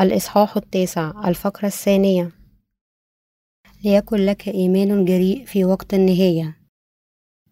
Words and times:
الإصحاح 0.00 0.56
التاسع 0.56 1.12
الفقرة 1.28 1.66
الثانية. 1.66 2.30
ليكن 3.84 4.16
لك 4.16 4.48
إيمان 4.48 5.04
جريء 5.04 5.44
في 5.44 5.64
وقت 5.64 5.94
النهاية. 5.94 6.56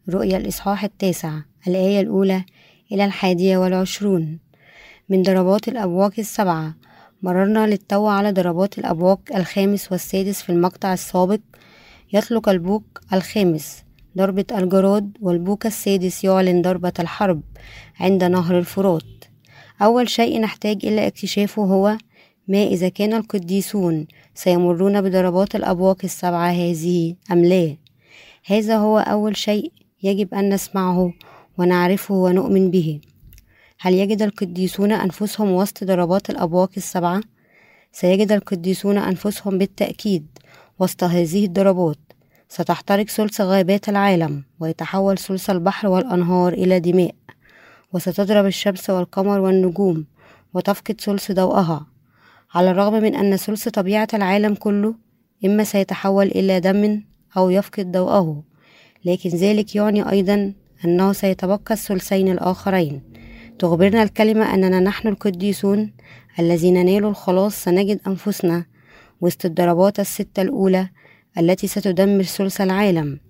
رؤيا 0.09 0.37
الإصحاح 0.37 0.85
التاسع 0.85 1.41
الآية 1.67 2.00
الأولى 2.00 2.45
إلى 2.93 3.05
الحادية 3.05 3.59
والعشرون. 3.59 4.39
من 5.09 5.23
ضربات 5.23 5.69
الأبواق 5.69 6.13
السبعة 6.19 6.75
مررنا 7.23 7.67
للتو 7.67 8.07
على 8.07 8.32
ضربات 8.32 8.79
الأبواق 8.79 9.21
الخامس 9.35 9.93
والسادس 9.93 10.43
في 10.43 10.53
المقطع 10.53 10.93
السابق. 10.93 11.41
يطلق 12.13 12.49
البوق 12.49 12.85
الخامس 13.13 13.85
ضربة 14.17 14.46
الجراد 14.53 15.17
والبوق 15.21 15.67
السادس 15.67 16.25
يعلن 16.25 16.63
ضربة 16.63 16.93
الحرب 16.99 17.43
عند 18.00 18.25
نهر 18.25 18.58
الفرات. 18.58 19.25
أول 19.83 20.08
شيء 20.08 20.41
نحتاج 20.41 20.86
إلى 20.86 21.07
اكتشافه 21.07 21.63
هو 21.63 21.99
ما 22.48 22.62
إذا 22.62 22.88
كان 22.88 23.12
القديسون 23.12 24.07
سيمرون 24.34 25.00
بضربات 25.00 25.54
الأبواق 25.57 25.96
السبعة 26.04 26.50
هذه 26.50 27.14
أم 27.32 27.44
لا؟ 27.44 27.76
هذا 28.46 28.76
هو 28.76 28.98
أول 28.98 29.36
شيء 29.36 29.72
يجب 30.02 30.34
أن 30.34 30.54
نسمعه 30.54 31.12
ونعرفه 31.58 32.14
ونؤمن 32.14 32.70
به. 32.70 33.00
هل 33.80 33.94
يجد 33.94 34.22
القديسون 34.22 34.92
أنفسهم 34.92 35.52
وسط 35.52 35.84
ضربات 35.84 36.30
الأبواق 36.30 36.70
السبعة؟ 36.77 37.20
سيجد 37.92 38.33
القديسون 38.33 38.98
أنفسهم 38.98 39.58
بالتأكيد 39.58 40.27
وسط 40.78 41.05
هذه 41.05 41.44
الضربات. 41.44 41.98
ستحترق 42.48 43.08
ثلث 43.08 43.40
غابات 43.40 43.88
العالم 43.88 44.44
ويتحول 44.60 45.18
ثلث 45.18 45.50
البحر 45.50 45.88
والأنهار 45.88 46.52
إلى 46.52 46.80
دماء. 46.80 47.14
وستضرب 47.92 48.46
الشمس 48.46 48.90
والقمر 48.90 49.40
والنجوم 49.40 50.06
وتفقد 50.55 51.00
ثلث 51.00 51.33
ضوءها. 51.33 51.97
على 52.54 52.70
الرغم 52.70 52.92
من 53.02 53.14
أن 53.14 53.36
ثلث 53.36 53.68
طبيعة 53.68 54.08
العالم 54.14 54.54
كله 54.54 54.94
إما 55.44 55.64
سيتحول 55.64 56.27
إلى 56.27 56.60
دم 56.60 57.02
أو 57.36 57.50
يفقد 57.50 57.92
ضوءه 57.92 58.42
لكن 59.05 59.30
ذلك 59.30 59.77
يعني 59.77 60.10
أيضا 60.10 60.52
أنه 60.84 61.12
سيتبقى 61.12 61.74
الثلثين 61.74 62.28
الآخرين. 62.28 63.02
تخبرنا 63.58 64.02
الكلمة 64.02 64.55
أننا 64.55 64.80
نحن 64.80 65.08
القديسون 65.08 65.92
الذين 66.38 66.86
نالوا 66.86 67.10
الخلاص 67.10 67.64
سنجد 67.64 68.00
أنفسنا 68.06 68.64
وسط 69.20 69.44
الضربات 69.44 70.00
الستة 70.00 70.42
الأولى 70.42 70.88
التي 71.38 71.66
ستدمر 71.66 72.22
ثلث 72.22 72.60
العالم. 72.60 73.20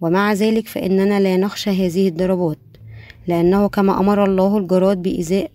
ومع 0.00 0.32
ذلك 0.32 0.68
فإننا 0.68 1.20
لا 1.20 1.36
نخشى 1.36 1.70
هذه 1.70 2.08
الضربات 2.08 2.58
لأنه 3.26 3.68
كما 3.68 4.00
أمر 4.00 4.24
الله 4.24 4.58
الجراد 4.58 5.02
بإيذاء 5.02 5.50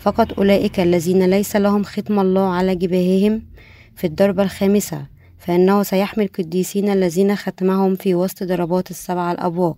فقط 0.00 0.38
أولئك 0.38 0.80
الذين 0.80 1.30
ليس 1.30 1.56
لهم 1.56 1.82
ختم 1.82 2.20
الله 2.20 2.54
على 2.54 2.74
جباههم 2.74 3.42
في 3.96 4.06
الضربة 4.06 4.42
الخامسة 4.42 5.06
فإنه 5.38 5.82
سيحمي 5.82 6.24
القديسين 6.24 6.88
الذين 6.88 7.36
ختمهم 7.36 7.94
في 7.94 8.14
وسط 8.14 8.42
ضربات 8.42 8.90
السبع 8.90 9.32
الأبواق. 9.32 9.76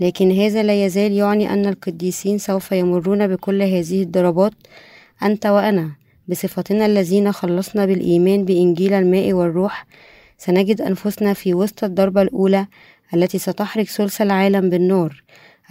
لكن 0.00 0.32
هذا 0.32 0.62
لا 0.62 0.84
يزال 0.84 1.12
يعني 1.12 1.52
أن 1.52 1.66
القديسين 1.66 2.38
سوف 2.38 2.72
يمرون 2.72 3.26
بكل 3.26 3.62
هذه 3.62 4.02
الضربات 4.02 4.52
أنت 5.22 5.46
وأنا 5.46 5.90
بصفتنا 6.28 6.86
الذين 6.86 7.32
خلصنا 7.32 7.86
بالإيمان 7.86 8.44
بإنجيل 8.44 8.92
الماء 8.92 9.32
والروح. 9.32 9.86
سنجد 10.38 10.80
أنفسنا 10.80 11.32
في 11.32 11.54
وسط 11.54 11.84
الضربة 11.84 12.22
الأولى 12.22 12.66
التي 13.14 13.38
ستحرق 13.38 13.84
ثلث 13.84 14.22
العالم 14.22 14.70
بالنار 14.70 15.22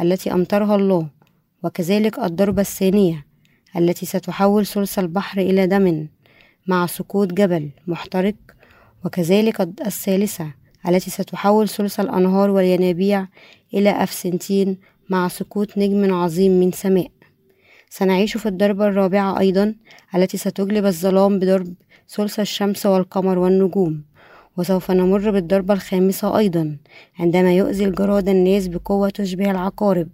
التي 0.01 0.33
أمطرها 0.33 0.75
الله 0.75 1.07
وكذلك 1.63 2.19
الضربة 2.19 2.61
الثانية 2.61 3.26
التي 3.77 4.05
ستحول 4.05 4.65
ثلث 4.65 4.99
البحر 4.99 5.41
إلى 5.41 5.67
دم 5.67 6.07
مع 6.67 6.85
سقوط 6.85 7.33
جبل 7.33 7.69
محترق 7.87 8.35
وكذلك 9.05 9.61
الثالثة 9.61 10.53
التي 10.87 11.09
ستحول 11.09 11.69
ثلث 11.69 11.99
الأنهار 11.99 12.49
والينابيع 12.49 13.27
إلى 13.73 13.89
أفسنتين 14.03 14.77
مع 15.09 15.27
سقوط 15.27 15.77
نجم 15.77 16.13
عظيم 16.13 16.59
من 16.59 16.71
سماء. 16.71 17.11
سنعيش 17.89 18.37
في 18.37 18.45
الضربة 18.45 18.87
الرابعة 18.87 19.39
أيضا 19.39 19.75
التي 20.15 20.37
ستجلب 20.37 20.85
الظلام 20.85 21.39
بضرب 21.39 21.73
ثلث 22.09 22.39
الشمس 22.39 22.85
والقمر 22.85 23.39
والنجوم 23.39 24.03
وسوف 24.57 24.91
نمر 24.91 25.31
بالضربة 25.31 25.73
الخامسة 25.73 26.37
أيضا 26.37 26.77
عندما 27.19 27.53
يؤذي 27.53 27.85
الجراد 27.85 28.29
الناس 28.29 28.67
بقوة 28.67 29.09
تشبه 29.09 29.51
العقارب. 29.51 30.07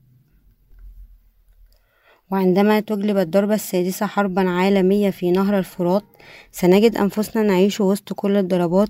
وعندما 2.34 2.80
تجلب 2.80 3.18
الضربة 3.18 3.54
السادسة 3.54 4.06
حربا 4.06 4.50
عالمية 4.50 5.10
في 5.10 5.32
نهر 5.32 5.58
الفرات 5.58 6.04
سنجد 6.52 6.98
أنفسنا 6.98 7.44
نعيش 7.44 7.82
وسط 7.82 8.14
كل 8.14 8.38
الضربات. 8.38 8.90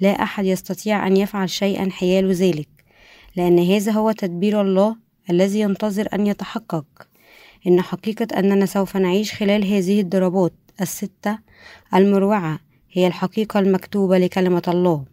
لا 0.00 0.22
أحد 0.22 0.44
يستطيع 0.44 1.06
أن 1.06 1.16
يفعل 1.16 1.50
شيئا 1.50 1.90
حيال 1.90 2.32
ذلك 2.32 2.68
لأن 3.36 3.58
هذا 3.58 3.92
هو 3.92 4.12
تدبير 4.12 4.60
الله 4.60 4.96
الذي 5.30 5.60
ينتظر 5.60 6.08
أن 6.14 6.26
يتحقق. 6.26 6.84
إن 7.66 7.80
حقيقة 7.80 8.38
أننا 8.38 8.66
سوف 8.66 8.96
نعيش 8.96 9.34
خلال 9.34 9.64
هذه 9.64 10.00
الضربات 10.00 10.52
الستة 10.80 11.38
المروعة 11.94 12.58
هي 12.92 13.06
الحقيقة 13.06 13.60
المكتوبة 13.60 14.18
لكلمة 14.18 14.62
الله. 14.68 15.04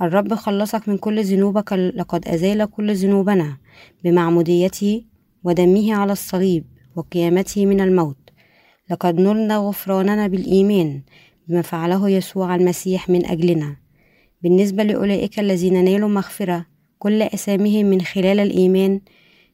الرب 0.00 0.34
خلصك 0.34 0.88
من 0.88 0.98
كل 0.98 1.24
ذنوبك 1.24 1.72
لقد 1.72 2.28
أزال 2.28 2.70
كل 2.70 2.94
ذنوبنا 2.94 3.56
بمعموديته 4.04 5.04
ودمه 5.44 5.94
على 5.94 6.12
الصليب. 6.12 6.75
وقيامته 6.96 7.66
من 7.66 7.80
الموت. 7.80 8.16
لقد 8.90 9.20
نلنا 9.20 9.56
غفراننا 9.56 10.26
بالإيمان 10.26 11.02
بما 11.48 11.62
فعله 11.62 12.10
يسوع 12.10 12.54
المسيح 12.54 13.08
من 13.08 13.26
أجلنا. 13.26 13.76
بالنسبة 14.42 14.82
لأولئك 14.82 15.40
الذين 15.40 15.84
نالوا 15.84 16.08
مغفرة 16.08 16.66
كل 16.98 17.22
أسامهم 17.22 17.86
من 17.86 18.00
خلال 18.00 18.40
الإيمان 18.40 19.00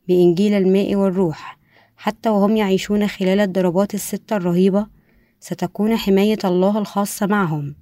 بإنجيل 0.08 0.54
الماء 0.54 0.94
والروح. 0.94 1.58
حتى 1.96 2.28
وهم 2.28 2.56
يعيشون 2.56 3.08
خلال 3.08 3.40
الضربات 3.40 3.94
الستة 3.94 4.36
الرهيبة 4.36 4.86
ستكون 5.40 5.96
حماية 5.96 6.38
الله 6.44 6.78
الخاصة 6.78 7.26
معهم. 7.26 7.74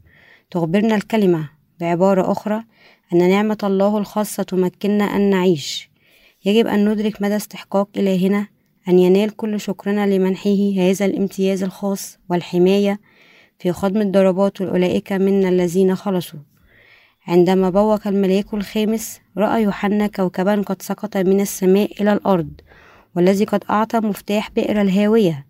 تخبرنا 0.51 0.95
الكلمة 0.95 1.51
بعبارة 1.81 2.33
أخرى 2.33 2.65
أن 3.13 3.31
نعمة 3.31 3.59
الله 3.65 3.99
الخاصة 3.99 4.43
تمكننا 4.43 5.05
أن 5.05 5.31
نعيش. 5.31 5.91
يجب 6.45 6.67
أن 6.67 6.89
ندرك 6.89 7.23
مدى 7.23 7.37
استحقاق 7.37 7.89
إلهنا 7.97 8.47
أن 8.91 8.99
ينال 8.99 9.37
كل 9.37 9.61
شكرنا 9.61 10.07
لمنحه 10.07 10.73
هذا 10.77 11.07
الامتياز 11.07 11.63
الخاص 11.63 12.19
والحماية 12.31 13.01
في 13.59 13.73
خضم 13.73 14.01
الضربات 14.01 14.61
أولئك 14.61 15.13
منا 15.13 15.49
الذين 15.49 15.95
خلصوا. 15.95 16.39
عندما 17.27 17.71
بوق 17.71 18.07
الملاك 18.07 18.55
الخامس 18.55 19.21
رأى 19.39 19.63
يوحنا 19.63 20.07
كوكبا 20.07 20.63
قد 20.63 20.83
سقط 20.83 21.17
من 21.17 21.41
السماء 21.41 22.03
إلى 22.03 22.13
الأرض 22.13 22.51
والذي 23.17 23.45
قد 23.45 23.65
أعطى 23.71 24.01
مفتاح 24.01 24.51
بئر 24.51 24.81
الهاوية. 24.81 25.47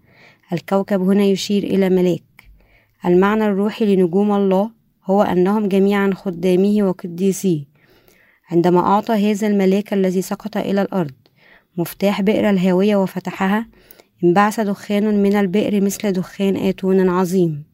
الكوكب 0.53 1.01
هنا 1.01 1.25
يشير 1.25 1.63
إلى 1.63 1.91
ملاك. 1.91 2.51
المعنى 3.05 3.45
الروحي 3.45 3.97
لنجوم 3.97 4.33
الله 4.33 4.71
هو 5.05 5.23
أنهم 5.23 5.69
جميعا 5.69 6.11
خدامه 6.15 6.77
وقديسيه. 6.83 7.65
عندما 8.51 8.81
أعطى 8.81 9.31
هذا 9.31 9.47
الملاك 9.47 9.93
الذي 9.93 10.23
سقط 10.23 10.57
إلى 10.57 10.83
الأرض 10.83 11.20
مفتاح 11.77 12.21
بئر 12.21 12.51
الهاوية 12.51 12.97
وفتحها 12.97 13.67
انبعث 14.25 14.61
دخان 14.61 15.23
من 15.23 15.37
البئر 15.37 15.81
مثل 15.81 16.13
دخان 16.13 16.57
آتون 16.57 17.09
عظيم. 17.09 17.65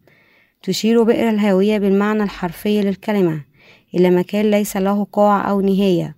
تشير 0.62 1.02
بئر 1.02 1.28
الهاوية 1.28 1.78
بالمعنى 1.78 2.22
الحرفي 2.22 2.80
للكلمة 2.80 3.44
إلى 3.94 4.10
مكان 4.10 4.50
ليس 4.50 4.76
له 4.76 5.06
قاع 5.12 5.50
أو 5.50 5.60
نهاية. 5.60 6.16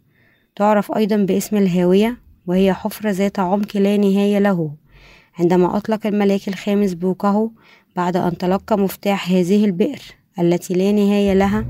تعرف 0.56 0.92
أيضا 0.92 1.16
باسم 1.16 1.56
الهاوية 1.56 2.18
وهي 2.46 2.74
حفرة 2.74 3.10
ذات 3.10 3.38
عمق 3.38 3.76
لا 3.76 3.96
نهاية 3.96 4.38
له. 4.38 4.70
عندما 5.38 5.76
أطلق 5.76 6.06
الملاك 6.06 6.48
الخامس 6.48 6.94
بوقه 6.94 7.50
بعد 7.96 8.16
أن 8.16 8.38
تلقى 8.38 8.78
مفتاح 8.78 9.30
هذه 9.30 9.64
البئر 9.64 10.00
التي 10.38 10.74
لا 10.74 10.92
نهاية 10.92 11.34
لها 11.34 11.64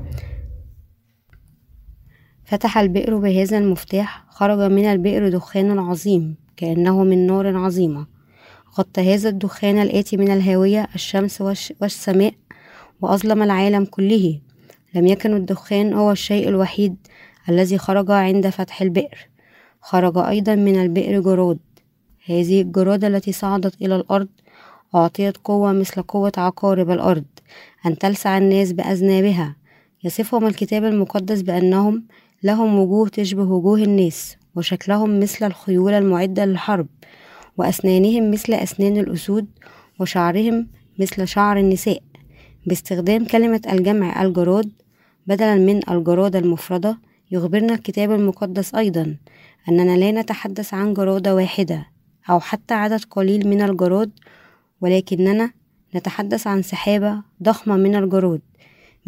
فتح 2.49 2.77
البئر 2.77 3.17
بهذا 3.17 3.57
المفتاح 3.57 4.25
خرج 4.29 4.71
من 4.71 4.85
البئر 4.85 5.29
دخان 5.29 5.79
عظيم 5.79 6.35
كأنه 6.57 7.03
من 7.03 7.27
نار 7.27 7.57
عظيمة. 7.57 8.07
غطى 8.79 9.13
هذا 9.13 9.29
الدخان 9.29 9.77
الآتي 9.77 10.17
من 10.17 10.31
الهاوية 10.31 10.87
الشمس 10.95 11.41
والسماء 11.81 12.33
وأظلم 13.01 13.43
العالم 13.43 13.85
كله. 13.85 14.39
لم 14.95 15.07
يكن 15.07 15.33
الدخان 15.33 15.93
هو 15.93 16.11
الشيء 16.11 16.49
الوحيد 16.49 16.95
الذي 17.49 17.77
خرج 17.77 18.11
عند 18.11 18.49
فتح 18.49 18.81
البئر. 18.81 19.29
خرج 19.81 20.17
أيضا 20.17 20.55
من 20.55 20.81
البئر 20.81 21.21
جراد 21.21 21.59
هذه 22.25 22.61
الجرادة 22.61 23.07
التي 23.07 23.31
صعدت 23.31 23.81
إلى 23.81 23.95
الأرض 23.95 24.27
أعطيت 24.95 25.37
قوة 25.37 25.71
مثل 25.71 26.01
قوة 26.01 26.31
عقارب 26.37 26.91
الأرض 26.91 27.25
أن 27.85 27.97
تلسع 27.97 28.37
الناس 28.37 28.71
بأذنابها. 28.71 29.55
يصفهم 30.03 30.47
الكتاب 30.47 30.83
المقدس 30.83 31.41
بأنهم 31.41 32.03
لهم 32.43 32.79
وجوه 32.79 33.09
تشبه 33.09 33.43
وجوه 33.43 33.83
الناس 33.83 34.37
وشكلهم 34.55 35.19
مثل 35.19 35.45
الخيول 35.45 35.93
المعدة 35.93 36.45
للحرب 36.45 36.87
وأسنانهم 37.57 38.31
مثل 38.31 38.53
أسنان 38.53 38.97
الأسود 38.97 39.47
وشعرهم 39.99 40.67
مثل 40.99 41.27
شعر 41.27 41.57
النساء. 41.57 42.01
باستخدام 42.65 43.25
كلمة 43.25 43.61
الجمع 43.71 44.21
الجراد 44.21 44.71
بدلا 45.27 45.55
من 45.55 45.89
الجرادة 45.89 46.39
المفردة 46.39 46.97
يخبرنا 47.31 47.73
الكتاب 47.73 48.11
المقدس 48.11 48.75
أيضا 48.75 49.15
أننا 49.69 49.97
لا 49.97 50.11
نتحدث 50.11 50.73
عن 50.73 50.93
جرادة 50.93 51.35
واحدة 51.35 51.87
أو 52.29 52.39
حتى 52.39 52.73
عدد 52.73 53.03
قليل 53.03 53.47
من 53.47 53.61
الجراد 53.61 54.11
ولكننا 54.81 55.51
نتحدث 55.95 56.47
عن 56.47 56.61
سحابة 56.61 57.21
ضخمة 57.43 57.75
من 57.77 57.95
الجراد. 57.95 58.41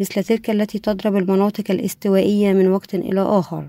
مثل 0.00 0.24
تلك 0.24 0.50
التي 0.50 0.78
تضرب 0.78 1.16
المناطق 1.16 1.70
الاستوائية 1.70 2.52
من 2.52 2.68
وقت 2.68 2.94
إلى 2.94 3.20
آخر 3.20 3.68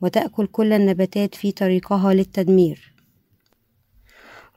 وتأكل 0.00 0.46
كل 0.46 0.72
النباتات 0.72 1.34
في 1.34 1.52
طريقها 1.52 2.14
للتدمير. 2.14 2.92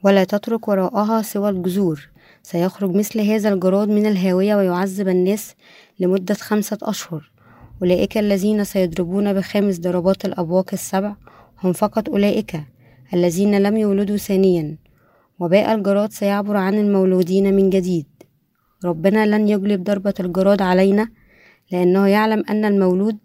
ولا 0.03 0.23
تترك 0.23 0.67
وراءها 0.67 1.21
سوى 1.21 1.49
الجذور. 1.49 2.09
سيخرج 2.43 2.95
مثل 2.95 3.19
هذا 3.19 3.53
الجراد 3.53 3.89
من 3.89 4.05
الهاوية 4.05 4.55
ويعذب 4.55 5.07
الناس 5.07 5.55
لمدة 5.99 6.33
خمسة 6.33 6.77
أشهر. 6.83 7.31
أولئك 7.81 8.17
الذين 8.17 8.63
سيضربون 8.63 9.33
بخامس 9.33 9.79
ضربات 9.79 10.25
الأبواق 10.25 10.69
السبع 10.73 11.15
هم 11.63 11.73
فقط 11.73 12.09
أولئك 12.09 12.61
الذين 13.13 13.57
لم 13.57 13.77
يولدوا 13.77 14.17
ثانيا. 14.17 14.77
وباء 15.39 15.75
الجراد 15.75 16.11
سيعبر 16.11 16.57
عن 16.57 16.73
المولودين 16.73 17.53
من 17.53 17.69
جديد. 17.69 18.05
ربنا 18.85 19.25
لن 19.25 19.49
يجلب 19.49 19.83
ضربة 19.83 20.13
الجراد 20.19 20.61
علينا 20.61 21.07
لأنه 21.71 22.07
يعلم 22.07 22.43
أن 22.49 22.65
المولود 22.65 23.17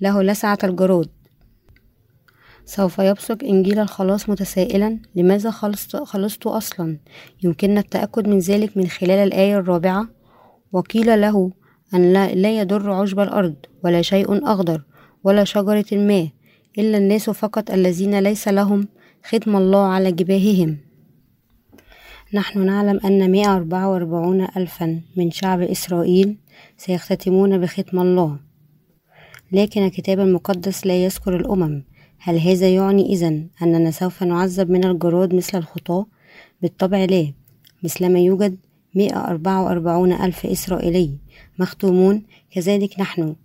له 0.00 0.22
لسعة 0.22 0.58
الجراد. 0.64 1.08
سوف 2.64 2.98
يبصق 2.98 3.44
إنجيل 3.44 3.78
الخلاص 3.78 4.28
متسائلا 4.28 4.98
لماذا 5.14 5.50
خلصت, 5.50 5.96
خلصت 5.96 6.46
أصلا؟ 6.46 6.98
يمكننا 7.42 7.80
التأكد 7.80 8.28
من 8.28 8.38
ذلك 8.38 8.76
من 8.76 8.86
خلال 8.86 9.18
الآية 9.18 9.58
الرابعة 9.58 10.08
وقيل 10.72 11.20
له 11.20 11.52
أن 11.94 12.12
لا, 12.12 12.34
لا 12.34 12.58
يضر 12.58 12.90
عشب 12.90 13.20
الأرض 13.20 13.54
ولا 13.84 14.02
شيء 14.02 14.52
أخضر 14.52 14.82
ولا 15.24 15.44
شجرة 15.44 15.86
ما 15.92 16.28
إلا 16.78 16.98
الناس 16.98 17.30
فقط 17.30 17.70
الذين 17.70 18.18
ليس 18.18 18.48
لهم 18.48 18.88
ختم 19.24 19.56
الله 19.56 19.86
على 19.86 20.12
جباههم. 20.12 20.87
نحن 22.34 22.66
نعلم 22.66 23.00
أن 23.04 23.30
مئة 23.30 23.56
أربعة 23.56 23.90
وأربعون 23.90 24.46
ألفا 24.56 25.00
من 25.16 25.30
شعب 25.30 25.60
إسرائيل 25.60 26.36
سيختتمون 26.76 27.58
بختم 27.58 27.98
الله. 27.98 28.38
لكن 29.52 29.84
الكتاب 29.84 30.20
المقدس 30.20 30.86
لا 30.86 31.04
يذكر 31.04 31.36
الأمم. 31.36 31.84
هل 32.18 32.38
هذا 32.38 32.68
يعني 32.74 33.12
إذن 33.12 33.48
أننا 33.62 33.90
سوف 33.90 34.22
نعذب 34.22 34.70
من 34.70 34.84
الجراد 34.84 35.34
مثل 35.34 35.58
الخطاة؟ 35.58 36.06
بالطبع 36.62 37.04
لا. 37.04 37.32
مثلما 37.82 38.18
يوجد 38.18 38.56
مئة 38.94 39.24
أربعة 39.24 39.64
وأربعون 39.64 40.12
ألف 40.12 40.46
إسرائيلي 40.46 41.18
مختومون 41.58 42.22
كذلك 42.50 43.00
نحن. 43.00 43.36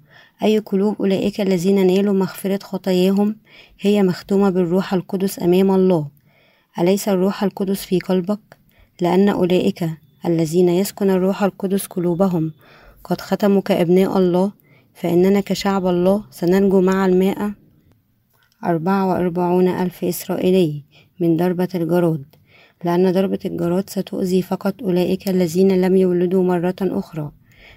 أي 0.44 0.60
قلوب 0.60 0.96
أولئك 1.00 1.42
الذين 1.42 1.88
نالوا 1.88 2.14
مغفرة 2.14 2.60
خطاياهم 2.64 3.36
هي 3.80 4.04
مختومة 4.04 4.50
بالروح 4.50 4.94
القدس 4.94 5.40
أمام 5.40 5.72
الله. 5.72 6.08
أليس 6.80 7.10
الروح 7.10 7.44
القدس 7.44 7.86
في 7.86 8.00
قلبك؟ 8.00 8.63
لأن 9.02 9.30
أولئك 9.30 9.90
الذين 10.26 10.70
يسكن 10.70 11.10
الروح 11.10 11.44
القدس 11.44 11.86
قلوبهم 11.88 12.52
قد 13.04 13.22
ختموا 13.22 13.62
كأبناء 13.62 14.18
الله 14.18 14.52
فإننا 14.94 15.40
كشعب 15.40 15.88
الله 15.88 16.24
سننجو 16.32 16.82
مع 16.82 17.06
المائة 17.06 17.54
أربعة 18.66 19.08
وأربعون 19.08 19.68
ألف 19.68 20.04
إسرائيلي 20.04 20.84
من 21.20 21.38
ضربة 21.38 21.68
الجراد 21.76 22.24
لأن 22.84 23.12
ضربة 23.12 23.40
الجراد 23.46 23.90
ستؤذي 23.90 24.42
فقط 24.42 24.84
أولئك 24.84 25.30
الذين 25.30 25.82
لم 25.82 25.96
يولدوا 25.96 26.44
مرة 26.44 26.76
أخرى. 26.82 27.32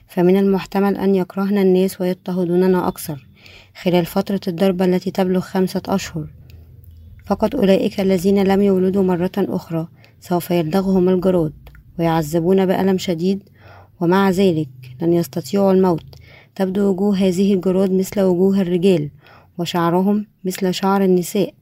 فمن 0.08 0.36
المحتمل 0.36 0.96
أن 0.96 1.14
يكرهنا 1.14 1.62
الناس 1.62 2.00
ويضطهدوننا 2.00 2.88
أكثر 2.88 3.26
خلال 3.82 4.06
فترة 4.06 4.40
الضربة 4.48 4.84
التي 4.84 5.10
تبلغ 5.10 5.40
خمسة 5.40 5.82
أشهر. 5.88 6.26
فقط 7.26 7.54
أولئك 7.54 8.00
الذين 8.00 8.42
لم 8.44 8.62
يولدوا 8.62 9.02
مرة 9.02 9.32
أخرى 9.38 9.88
سوف 10.20 10.50
يلدغهم 10.50 11.08
الجراد 11.08 11.52
ويعذبون 11.98 12.66
بألم 12.66 12.98
شديد 12.98 13.42
ومع 14.00 14.30
ذلك 14.30 14.68
لن 15.02 15.12
يستطيعوا 15.12 15.72
الموت. 15.72 16.04
تبدو 16.54 16.90
وجوه 16.90 17.16
هذه 17.16 17.54
الجراد 17.54 17.92
مثل 17.92 18.20
وجوه 18.20 18.60
الرجال 18.60 19.10
وشعرهم 19.58 20.26
مثل 20.44 20.74
شعر 20.74 21.04
النساء 21.04 21.54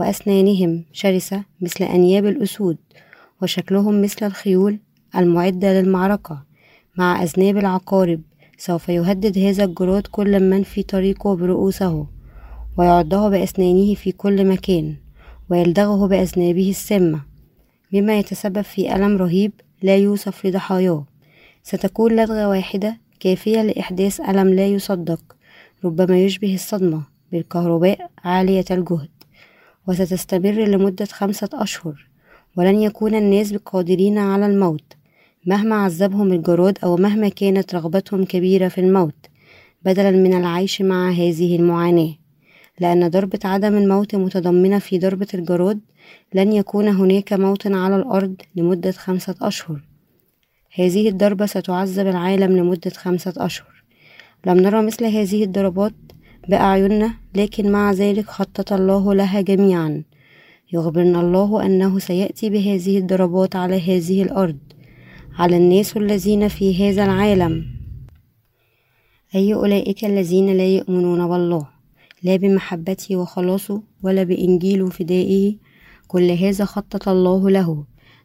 وأسنانهم 0.00 0.84
شرسة 0.92 1.44
مثل 1.60 1.84
أنياب 1.84 2.26
الأسود 2.26 2.76
وشكلهم 3.42 4.02
مثل 4.02 4.26
الخيول 4.26 4.78
المعدة 5.16 5.80
للمعركة. 5.80 6.42
مع 6.98 7.22
أذناب 7.22 7.56
العقارب 7.56 8.20
سوف 8.58 8.88
يهدد 8.88 9.38
هذا 9.38 9.64
الجراد 9.64 10.06
كل 10.06 10.50
من 10.50 10.62
في 10.62 10.82
طريقه 10.82 11.36
برؤوسه 11.36 12.06
ويعضه 12.76 13.28
بأسنانه 13.28 13.94
في 13.94 14.12
كل 14.12 14.46
مكان 14.46 14.96
ويلدغه 15.50 16.06
بأذنابه 16.06 16.70
السامة. 16.70 17.31
مما 17.92 18.18
يتسبب 18.18 18.62
في 18.62 18.94
ألم 18.96 19.16
رهيب 19.16 19.52
لا 19.82 19.96
يوصف 19.96 20.46
لضحاياه. 20.46 21.04
ستكون 21.62 22.16
لدغة 22.16 22.48
واحدة 22.48 22.98
كافية 23.20 23.62
لإحداث 23.62 24.20
ألم 24.20 24.48
لا 24.48 24.66
يصدق 24.66 25.36
ربما 25.84 26.18
يشبه 26.18 26.54
الصدمة 26.54 27.02
بالكهرباء 27.32 28.10
عالية 28.24 28.64
الجهد 28.70 29.08
وستستمر 29.86 30.52
لمدة 30.52 31.04
خمسة 31.04 31.48
أشهر 31.52 32.06
ولن 32.56 32.82
يكون 32.82 33.14
الناس 33.14 33.54
قادرين 33.54 34.18
على 34.18 34.46
الموت. 34.46 34.92
مهما 35.46 35.76
عذبهم 35.76 36.32
الجراد 36.32 36.78
أو 36.84 36.96
مهما 36.96 37.28
كانت 37.28 37.74
رغبتهم 37.74 38.24
كبيرة 38.24 38.68
في 38.68 38.80
الموت 38.80 39.26
بدلا 39.84 40.10
من 40.10 40.34
العيش 40.34 40.82
مع 40.82 41.10
هذه 41.10 41.56
المعاناة. 41.56 42.14
لأن 42.82 43.08
ضربة 43.08 43.38
عدم 43.44 43.76
الموت 43.76 44.14
متضمنة 44.14 44.78
في 44.78 44.98
ضربة 44.98 45.26
الجراد 45.34 45.80
لن 46.34 46.52
يكون 46.52 46.88
هناك 46.88 47.32
موت 47.32 47.66
على 47.66 47.96
الأرض 47.96 48.34
لمدة 48.56 48.92
خمسة 48.92 49.34
أشهر. 49.42 49.80
هذه 50.74 51.08
الضربة 51.08 51.46
ستعذب 51.46 52.06
العالم 52.06 52.56
لمدة 52.56 52.90
خمسة 52.90 53.34
أشهر. 53.36 53.84
لم 54.46 54.60
نرى 54.60 54.82
مثل 54.82 55.04
هذه 55.04 55.44
الضربات 55.44 55.94
بأعيننا 56.48 57.14
لكن 57.34 57.72
مع 57.72 57.92
ذلك 57.92 58.26
خطط 58.26 58.72
الله 58.72 59.14
لها 59.14 59.40
جميعا. 59.40 60.02
يخبرنا 60.72 61.20
الله 61.20 61.66
أنه 61.66 61.98
سيأتي 61.98 62.50
بهذه 62.50 62.98
الضربات 62.98 63.56
على 63.56 63.80
هذه 63.80 64.22
الأرض 64.22 64.58
على 65.38 65.56
الناس 65.56 65.96
الذين 65.96 66.48
في 66.48 66.66
هذا 66.90 67.04
العالم. 67.04 67.66
أي 69.34 69.54
أولئك 69.54 70.04
الذين 70.04 70.56
لا 70.56 70.66
يؤمنون 70.66 71.28
بالله؟ 71.28 71.71
لا 72.22 72.36
بمحبته 72.36 73.16
وخلاصه 73.16 73.82
ولا 74.02 74.22
بإنجيل 74.22 74.92
فدائه 74.92 75.56
كل 76.08 76.30
هذا 76.30 76.64
خطط 76.64 77.08
الله 77.08 77.50
له. 77.50 77.84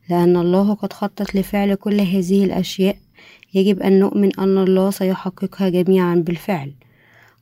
لأن 0.09 0.37
الله 0.37 0.73
قد 0.73 0.93
خطط 0.93 1.35
لفعل 1.35 1.75
كل 1.75 2.01
هذه 2.01 2.43
الأشياء 2.43 2.97
يجب 3.53 3.81
أن 3.81 3.99
نؤمن 3.99 4.39
أن 4.39 4.57
الله 4.57 4.91
سيحققها 4.91 5.69
جميعا 5.69 6.15
بالفعل. 6.15 6.73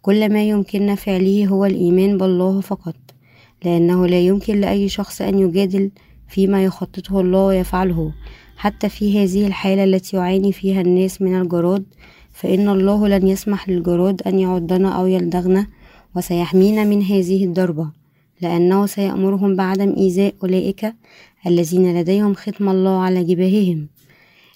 كل 0.01 0.33
ما 0.33 0.43
يمكننا 0.43 0.95
فعله 0.95 1.47
هو 1.47 1.65
الإيمان 1.65 2.17
بالله 2.17 2.61
فقط. 2.61 2.95
لأنه 3.65 4.07
لا 4.07 4.19
يمكن 4.19 4.61
لأي 4.61 4.89
شخص 4.89 5.21
أن 5.21 5.39
يجادل 5.39 5.91
فيما 6.27 6.63
يخططه 6.65 7.21
الله 7.21 7.45
ويفعله. 7.45 8.13
حتى 8.57 8.89
في 8.89 9.23
هذه 9.23 9.47
الحالة 9.47 9.83
التي 9.83 10.17
يعاني 10.17 10.51
فيها 10.51 10.81
الناس 10.81 11.21
من 11.21 11.41
الجراد 11.41 11.85
فإن 12.31 12.69
الله 12.69 13.07
لن 13.07 13.27
يسمح 13.27 13.69
للجراد 13.69 14.21
أن 14.21 14.39
يعضنا 14.39 14.89
أو 14.89 15.07
يلدغنا. 15.07 15.67
وسيحمينا 16.15 16.83
من 16.83 17.01
هذه 17.03 17.45
الضربة 17.45 17.89
لأنه 18.41 18.85
سيأمرهم 18.85 19.55
بعدم 19.55 19.95
إيذاء 19.97 20.33
أولئك 20.43 20.93
الذين 21.47 21.99
لديهم 21.99 22.33
ختم 22.33 22.69
الله 22.69 22.99
على 22.99 23.23
جباههم. 23.23 23.87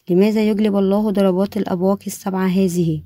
لماذا 0.09 0.49
يجلب 0.49 0.75
الله 0.75 1.11
ضربات 1.11 1.57
الأبواق 1.57 1.99
السبعة 2.07 2.47
هذه؟ 2.47 3.01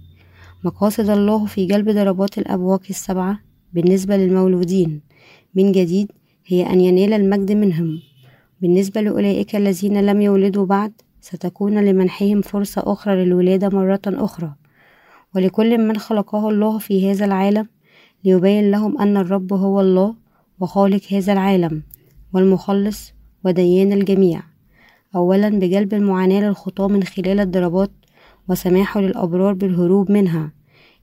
مقاصد 0.64 1.10
الله 1.10 1.46
في 1.46 1.66
جلب 1.66 1.90
ضربات 1.90 2.38
الأبواق 2.38 2.82
السبعة 2.90 3.40
بالنسبة 3.74 4.18
للمولودين 4.18 5.02
من 5.56 5.72
جديد 5.72 6.12
هي 6.46 6.70
أن 6.70 6.82
ينال 6.82 7.14
المجد 7.14 7.52
منهم. 7.52 8.00
بالنسبة 8.62 9.02
لأولئك 9.02 9.56
الذين 9.56 10.06
لم 10.06 10.22
يولدوا 10.22 10.66
بعد 10.66 10.92
ستكون 11.22 11.86
لمنحهم 11.86 12.42
فرصة 12.42 12.84
أخرى 12.86 13.26
للولادة 13.26 13.70
مرة 13.70 14.02
أخرى. 14.08 14.54
ولكل 15.36 15.78
من 15.78 15.98
خلقه 15.98 16.50
الله 16.50 16.78
في 16.78 17.12
هذا 17.12 17.26
العالم 17.26 17.68
ليبين 18.26 18.72
لهم 18.72 19.02
أن 19.02 19.18
الرب 19.18 19.54
هو 19.54 19.82
الله 19.82 20.16
وخالق 20.60 21.02
هذا 21.12 21.34
العالم 21.34 21.84
والمخلص 22.34 23.14
وديان 23.46 23.94
الجميع. 23.94 24.44
أولا 25.16 25.50
بجلب 25.50 25.94
المعاناة 25.94 26.42
للخطاة 26.42 26.88
من 26.88 27.04
خلال 27.04 27.40
الضربات 27.40 27.92
وسماحه 28.50 29.02
للأبرار 29.02 29.54
بالهروب 29.54 30.12
منها. 30.12 30.52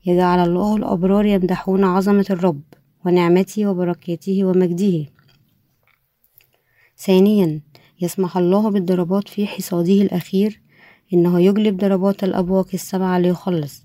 يجعل 0.06 0.48
الله 0.48 0.76
الأبرار 0.76 1.26
يمدحون 1.26 1.84
عظمة 1.84 2.26
الرب 2.30 2.62
ونعمته 3.06 3.66
وبركاته 3.66 4.44
ومجده. 4.44 5.06
ثانيا 6.96 7.60
يسمح 8.00 8.36
الله 8.36 8.70
بالضربات 8.70 9.28
في 9.28 9.46
حصاده 9.46 9.92
الأخير 9.92 10.60
إنه 11.14 11.40
يجلب 11.40 11.76
ضربات 11.76 12.24
الأبواق 12.24 12.68
السبعة 12.74 13.18
ليخلص. 13.18 13.84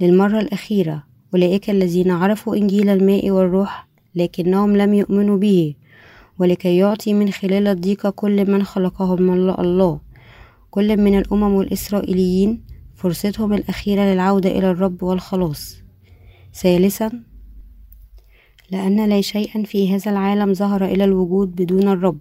للمرة 0.00 0.40
الأخيرة 0.40 1.09
أولئك 1.34 1.70
الذين 1.70 2.10
عرفوا 2.10 2.56
إنجيل 2.56 2.88
الماء 2.88 3.30
والروح 3.30 3.88
لكنهم 4.14 4.76
لم 4.76 4.94
يؤمنوا 4.94 5.36
به 5.36 5.74
ولكي 6.38 6.76
يعطي 6.76 7.12
من 7.14 7.30
خلال 7.30 7.66
الضيقة 7.68 8.10
كل 8.10 8.50
من 8.50 8.64
خلقهم 8.64 9.30
الله. 9.60 10.00
كل 10.70 10.96
من 10.96 11.18
الأمم 11.18 11.54
والإسرائيليين 11.54 12.64
فرصتهم 12.94 13.52
الأخيرة 13.52 14.02
للعودة 14.02 14.50
إلى 14.58 14.70
الرب 14.70 15.02
والخلاص. 15.02 15.82
ثالثا 16.54 17.12
لأن 18.70 19.08
لا 19.08 19.20
شيئا 19.20 19.62
في 19.62 19.94
هذا 19.94 20.10
العالم 20.10 20.54
ظهر 20.54 20.84
إلى 20.84 21.04
الوجود 21.04 21.54
بدون 21.56 21.88
الرب. 21.88 22.18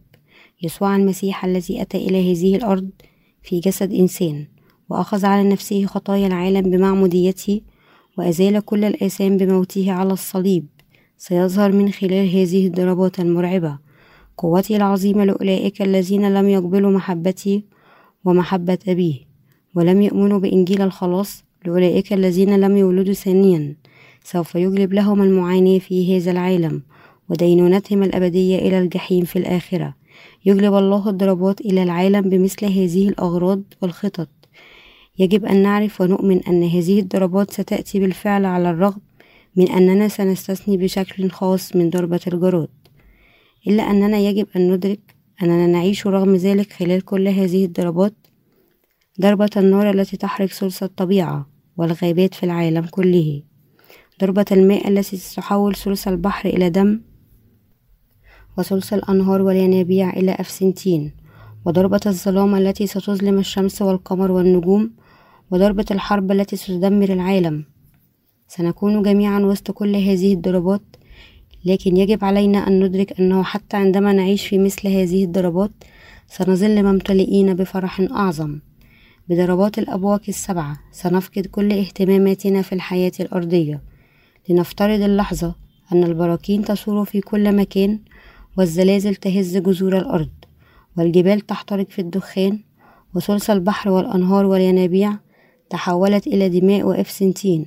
يسوع 0.61 0.95
المسيح 0.95 1.45
الذي 1.45 1.81
أتى 1.81 1.97
إلى 1.97 2.31
هذه 2.31 2.55
الأرض 2.55 2.89
في 3.43 3.59
جسد 3.59 3.93
إنسان 3.93 4.47
وأخذ 4.89 5.25
على 5.25 5.49
نفسه 5.49 5.85
خطايا 5.85 6.27
العالم 6.27 6.69
بمعموديته 6.69 7.61
وأزال 8.19 8.59
كل 8.65 8.83
الآثام 8.83 9.37
بموته 9.37 9.91
على 9.91 10.13
الصليب 10.13 10.65
سيظهر 11.17 11.71
من 11.71 11.91
خلال 11.91 12.29
هذه 12.29 12.67
الضربات 12.67 13.19
المرعبة. 13.19 13.77
قوتي 14.37 14.75
العظيمة 14.75 15.25
لأولئك 15.25 15.81
الذين 15.81 16.33
لم 16.33 16.49
يقبلوا 16.49 16.91
محبتي 16.91 17.65
ومحبة 18.25 18.77
أبيه 18.87 19.15
ولم 19.75 20.01
يؤمنوا 20.01 20.39
بإنجيل 20.39 20.81
الخلاص 20.81 21.43
لأولئك 21.65 22.13
الذين 22.13 22.59
لم 22.59 22.77
يولدوا 22.77 23.13
ثانيا. 23.13 23.75
سوف 24.23 24.55
يجلب 24.55 24.93
لهم 24.93 25.21
المعاناة 25.21 25.79
في 25.79 26.17
هذا 26.17 26.31
العالم 26.31 26.81
ودينونتهم 27.29 28.03
الأبدية 28.03 28.57
إلى 28.57 28.79
الجحيم 28.79 29.25
في 29.25 29.39
الآخرة. 29.39 29.95
يجلب 30.45 30.73
الله 30.73 31.09
الضربات 31.09 31.61
إلى 31.61 31.83
العالم 31.83 32.21
بمثل 32.21 32.65
هذه 32.65 33.09
الأغراض 33.09 33.61
والخطط. 33.81 34.38
يجب 35.19 35.45
أن 35.45 35.63
نعرف 35.63 36.01
ونؤمن 36.01 36.43
أن 36.43 36.63
هذه 36.63 36.99
الضربات 36.99 37.51
ستأتي 37.51 37.99
بالفعل 37.99 38.45
على 38.45 38.69
الرغم 38.69 39.01
من 39.55 39.67
أننا 39.69 40.07
سنستثني 40.07 40.77
بشكل 40.77 41.29
خاص 41.29 41.75
من 41.75 41.89
ضربة 41.89 42.19
الجراد. 42.27 42.69
إلا 43.67 43.83
أننا 43.83 44.17
يجب 44.17 44.47
أن 44.55 44.73
ندرك 44.73 45.15
أننا 45.43 45.67
نعيش 45.67 46.07
رغم 46.07 46.35
ذلك 46.35 46.73
خلال 46.73 47.01
كل 47.01 47.27
هذه 47.27 47.65
الضربات 47.65 48.13
ضربة 49.21 49.49
النار 49.57 49.89
التي 49.89 50.17
تحرق 50.17 50.47
ثلث 50.47 50.83
الطبيعة 50.83 51.49
والغابات 51.77 52.33
في 52.33 52.43
العالم 52.43 52.85
كله. 52.85 53.43
ضربة 54.21 54.45
الماء 54.51 54.87
التي 54.87 55.17
تحول 55.35 55.75
ثلث 55.75 56.07
البحر 56.07 56.49
إلى 56.49 56.69
دم 56.69 57.01
وثلث 58.57 58.93
الأنهار 58.93 59.41
والينابيع 59.41 60.09
إلى 60.09 60.31
أفسنتين 60.31 61.11
وضربة 61.65 61.99
الظلام 62.05 62.55
التي 62.55 62.87
ستظلم 62.87 63.39
الشمس 63.39 63.81
والقمر 63.81 64.31
والنجوم 64.31 64.91
وضربة 65.51 65.85
الحرب 65.91 66.31
التي 66.31 66.55
ستدمر 66.55 67.09
العالم. 67.09 67.65
سنكون 68.47 69.01
جميعا 69.01 69.39
وسط 69.39 69.71
كل 69.71 69.95
هذه 69.95 70.33
الضربات 70.33 70.81
لكن 71.65 71.97
يجب 71.97 72.25
علينا 72.25 72.67
أن 72.67 72.83
ندرك 72.83 73.19
أنه 73.19 73.43
حتى 73.43 73.77
عندما 73.77 74.13
نعيش 74.13 74.47
في 74.47 74.57
مثل 74.57 74.87
هذه 74.87 75.23
الضربات 75.23 75.71
سنظل 76.27 76.83
ممتلئين 76.83 77.53
بفرح 77.53 78.01
أعظم. 78.11 78.59
بضربات 79.29 79.79
الأبواق 79.79 80.21
السبعة 80.27 80.79
سنفقد 80.91 81.45
كل 81.45 81.73
اهتماماتنا 81.73 82.61
في 82.61 82.73
الحياة 82.73 83.11
الأرضية. 83.19 83.81
لنفترض 84.49 85.01
اللحظة 85.01 85.55
أن 85.93 86.03
البراكين 86.03 86.63
تصور 86.65 87.05
في 87.05 87.21
كل 87.21 87.55
مكان 87.55 87.99
والزلازل 88.57 89.15
تهز 89.15 89.57
جذور 89.57 89.97
الأرض 89.97 90.29
والجبال 90.97 91.39
تحترق 91.39 91.89
في 91.89 91.99
الدخان 91.99 92.59
وثلث 93.15 93.49
البحر 93.49 93.89
والأنهار 93.89 94.45
والينابيع 94.45 95.17
تحولت 95.69 96.27
إلى 96.27 96.59
دماء 96.59 96.83
وإفسنتين. 96.83 97.65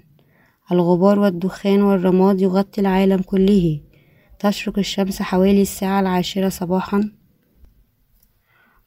الغبار 0.73 1.19
والدخان 1.19 1.83
والرماد 1.83 2.41
يغطي 2.41 2.81
العالم 2.81 3.23
كله. 3.23 3.81
تشرق 4.39 4.79
الشمس 4.79 5.23
حوالي 5.23 5.63
الساعة 5.63 6.01
العاشرة 6.01 6.49
صباحا. 6.49 7.11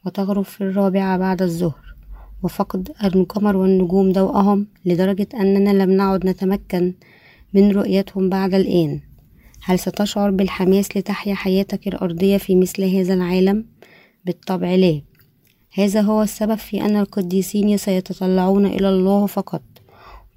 وتغرب 0.05 0.43
في 0.43 0.61
الرابعة 0.61 1.17
بعد 1.17 1.41
الظهر. 1.41 1.95
وفقد 2.43 2.91
القمر 3.03 3.55
والنجوم 3.55 4.11
ضوءهم 4.11 4.67
لدرجة 4.85 5.27
أننا 5.33 5.83
لم 5.83 5.91
نعد 5.91 6.25
نتمكن 6.25 6.93
من 7.53 7.71
رؤيتهم 7.71 8.29
بعد 8.29 8.53
الآن. 8.53 8.99
هل 9.63 9.79
ستشعر 9.79 10.31
بالحماس 10.31 10.97
لتحيا 10.97 11.35
حياتك 11.35 11.87
الأرضية 11.87 12.37
في 12.37 12.55
مثل 12.55 12.83
هذا 12.83 13.13
العالم؟ 13.13 13.65
بالطبع 14.25 14.75
لا. 14.75 15.01
هذا 15.77 16.01
هو 16.01 16.21
السبب 16.21 16.55
في 16.55 16.81
أن 16.81 16.97
القديسين 16.97 17.77
سيتطلعون 17.77 18.65
إلى 18.65 18.89
الله 18.89 19.25
فقط 19.25 19.61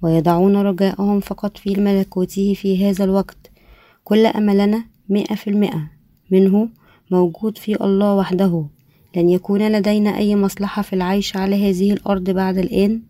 ويضعون 0.01 0.57
رجاءهم 0.57 1.19
فقط 1.19 1.57
في 1.57 1.75
ملكوته 1.75 2.53
في 2.53 2.89
هذا 2.89 3.03
الوقت. 3.03 3.51
كل 4.03 4.25
أملنا 4.25 4.83
مئة 5.09 5.35
في 5.35 5.49
المئة 5.49 5.91
منه 6.31 6.69
موجود 7.11 7.57
في 7.57 7.83
الله 7.83 8.15
وحده. 8.15 8.65
لن 9.15 9.29
يكون 9.29 9.71
لدينا 9.71 10.17
أي 10.17 10.35
مصلحة 10.35 10.81
في 10.81 10.93
العيش 10.93 11.37
على 11.37 11.69
هذه 11.69 11.93
الأرض 11.93 12.29
بعد 12.29 12.57
الآن 12.57 13.01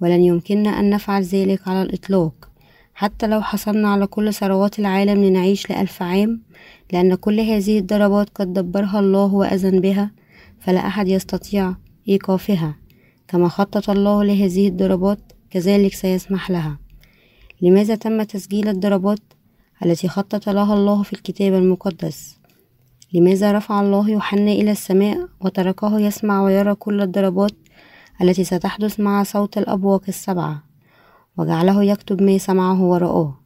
ولن 0.00 0.20
يمكننا 0.20 0.70
أن 0.80 0.90
نفعل 0.90 1.22
ذلك 1.22 1.68
على 1.68 1.82
الإطلاق. 1.82 2.48
حتى 2.94 3.26
لو 3.26 3.42
حصلنا 3.42 3.88
على 3.88 4.06
كل 4.06 4.34
ثروات 4.34 4.78
العالم 4.78 5.24
لنعيش 5.24 5.70
لألف 5.70 6.02
عام 6.02 6.42
لأن 6.92 7.14
كل 7.14 7.40
هذه 7.40 7.78
الضربات 7.78 8.28
قد 8.34 8.52
دبرها 8.52 9.00
الله 9.00 9.34
وأذن 9.34 9.80
بها 9.80 10.10
فلا 10.60 10.86
أحد 10.86 11.08
يستطيع 11.08 11.74
إيقافها 12.08 12.76
كما 13.28 13.48
خطط 13.48 13.90
الله 13.90 14.24
لهذه 14.24 14.68
الضربات 14.68 15.32
كذلك 15.50 15.94
سيسمح 15.94 16.50
لها. 16.50 16.78
لماذا 17.62 17.94
تم 17.94 18.22
تسجيل 18.22 18.68
الضربات 18.68 19.20
التي 19.84 20.08
خطط 20.08 20.48
لها 20.48 20.74
الله 20.74 21.02
في 21.02 21.12
الكتاب 21.12 21.54
المقدس؟ 21.54 22.36
لماذا 23.12 23.52
رفع 23.52 23.80
الله 23.80 24.10
يوحنا 24.10 24.52
إلى 24.52 24.70
السماء 24.70 25.28
وتركه 25.40 26.00
يسمع 26.00 26.42
ويرى 26.42 26.74
كل 26.74 27.00
الضربات 27.02 27.52
التي 28.22 28.44
ستحدث 28.44 29.00
مع 29.00 29.22
صوت 29.22 29.58
الأبواق 29.58 30.02
السبعة 30.08 30.62
وجعله 31.38 31.84
يكتب 31.84 32.22
ما 32.22 32.38
سمعه 32.38 32.82
ورآه؟ 32.82 33.38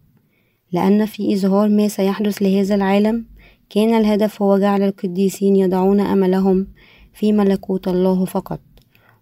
لأن 0.73 1.07
في 1.07 1.35
إظهار 1.35 1.69
ما 1.69 1.89
سيحدث 1.89 2.43
لهذا 2.43 2.75
العالم 2.75 3.25
كان 3.71 3.95
الهدف 3.95 4.43
هو 4.43 4.59
جعل 4.59 4.83
القديسين 4.83 5.57
يضعون 5.57 6.01
أملهم 6.01 6.67
في 7.13 7.33
ملكوت 7.33 7.89
الله 7.89 8.25
فقط 8.25 8.61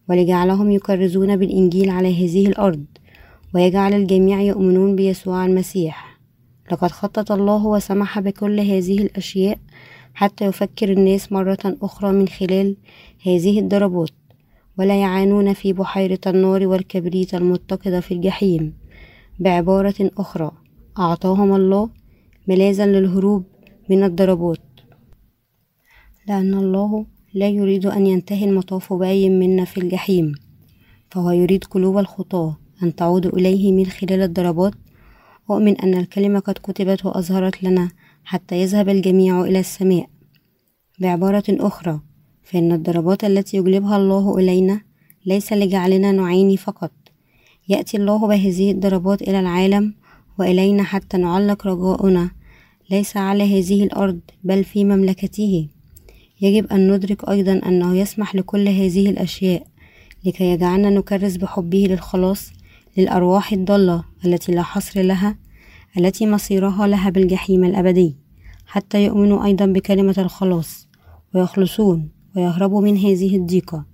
ولجعلهم 0.08 0.70
يكرزون 0.70 1.36
بالإنجيل 1.36 1.90
على 1.90 2.24
هذه 2.24 2.46
الأرض 2.46 2.84
ويجعل 3.54 3.94
الجميع 3.94 4.40
يؤمنون 4.40 4.96
بيسوع 4.96 5.46
المسيح. 5.46 6.18
لقد 6.72 6.90
خطط 6.90 7.32
الله 7.32 7.66
وسمح 7.66 8.20
بكل 8.20 8.60
هذه 8.60 8.98
الأشياء 8.98 9.58
حتى 10.14 10.44
يفكر 10.44 10.92
الناس 10.92 11.32
مرة 11.32 11.58
أخرى 11.64 12.12
من 12.12 12.28
خلال 12.28 12.76
هذه 13.26 13.60
الضربات 13.60 14.10
ولا 14.78 15.00
يعانون 15.00 15.52
في 15.52 15.72
بحيرة 15.72 16.20
النار 16.26 16.66
والكبريت 16.66 17.34
المتقدة 17.34 18.00
في 18.00 18.14
الجحيم. 18.14 18.74
بعبارة 19.40 20.10
أخرى 20.18 20.50
أعطاهم 20.98 21.54
الله 21.54 21.90
ملاذا 22.48 22.86
للهروب 22.86 23.44
من 23.90 24.04
الضربات. 24.04 24.58
لأن 26.28 26.54
الله 26.54 27.06
لا 27.38 27.48
يريد 27.48 27.86
أن 27.86 28.06
ينتهي 28.06 28.44
المطاف 28.44 28.92
بأي 28.92 29.30
منا 29.30 29.64
في 29.64 29.80
الجحيم 29.80 30.34
فهو 31.10 31.30
يريد 31.30 31.64
قلوب 31.64 31.98
الخطاة 31.98 32.58
أن 32.82 32.94
تعود 32.94 33.26
إليه 33.26 33.72
من 33.72 33.86
خلال 33.86 34.22
الضربات. 34.22 34.72
أؤمن 35.50 35.76
أن 35.80 35.94
الكلمة 35.94 36.38
قد 36.38 36.54
كتبت 36.54 37.06
وأظهرت 37.06 37.62
لنا 37.62 37.90
حتى 38.24 38.62
يذهب 38.62 38.88
الجميع 38.88 39.40
إلى 39.44 39.60
السماء. 39.60 40.08
بعبارة 41.00 41.44
أخرى 41.48 42.00
فإن 42.42 42.72
الضربات 42.72 43.24
التي 43.24 43.56
يجلبها 43.56 43.96
الله 43.96 44.38
إلينا 44.38 44.80
ليس 45.26 45.52
لجعلنا 45.52 46.12
نعاني 46.12 46.56
فقط. 46.56 46.92
يأتي 47.68 47.96
الله 47.96 48.28
بهذه 48.28 48.70
الضربات 48.70 49.22
إلى 49.22 49.40
العالم 49.40 49.94
وإلينا 50.38 50.82
حتى 50.82 51.16
نعلق 51.16 51.66
رجاؤنا. 51.66 52.30
ليس 52.90 53.16
على 53.16 53.44
هذه 53.58 53.84
الأرض 53.84 54.20
بل 54.44 54.64
في 54.64 54.84
مملكته. 54.84 55.68
يجب 56.40 56.66
أن 56.72 56.92
ندرك 56.92 57.28
أيضا 57.28 57.60
أنه 57.66 57.96
يسمح 57.96 58.34
لكل 58.34 58.68
هذه 58.68 59.10
الأشياء 59.10 59.66
لكي 60.24 60.44
يجعلنا 60.44 60.90
نكرس 60.90 61.36
بحبه 61.36 61.86
للخلاص 61.90 62.52
للأرواح 62.96 63.52
الضالة 63.52 64.04
التي 64.24 64.52
لا 64.52 64.62
حصر 64.62 65.02
لها 65.02 65.36
التي 65.98 66.26
مصيرها 66.26 66.86
لها 66.86 67.10
بالجحيم 67.10 67.64
الأبدي 67.64 68.16
حتى 68.66 69.04
يؤمنوا 69.04 69.44
أيضا 69.44 69.66
بكلمة 69.66 70.14
الخلاص 70.18 70.88
ويخلصون 71.34 72.08
ويهربوا 72.36 72.80
من 72.80 72.96
هذه 72.96 73.36
الضيقة. 73.36 73.84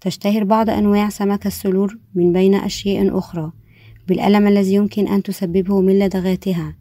تشتهر 0.00 0.44
بعض 0.44 0.70
أنواع 0.70 1.08
سمك 1.08 1.46
السلور 1.46 1.98
من 2.14 2.32
بين 2.32 2.54
أشياء 2.54 3.18
أخرى 3.18 3.52
بالألم 4.08 4.46
الذي 4.46 4.74
يمكن 4.74 5.08
أن 5.08 5.22
تسببه 5.22 5.80
من 5.80 5.98
لدغاتها. 5.98 6.74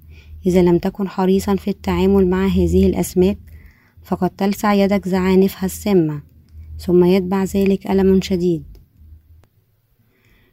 إذا 0.46 0.62
لم 0.62 0.78
تكن 0.78 1.10
حريصا 1.10 1.56
في 1.56 1.68
التعامل 1.68 2.28
مع 2.28 2.48
هذه 2.48 2.86
الأسماك 2.88 3.38
فقد 4.08 4.30
تلسع 4.30 4.74
يدك 4.74 5.08
زعانفها 5.08 5.66
السامة 5.66 6.22
ثم 6.80 7.04
يتبع 7.04 7.44
ذلك 7.44 7.92
ألم 7.92 8.22
شديد. 8.22 8.64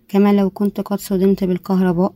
كما 0.09 0.33
لو 0.33 0.51
كنت 0.51 0.81
قد 0.81 1.01
صدمت 1.01 1.45
بالكهرباء 1.45 2.15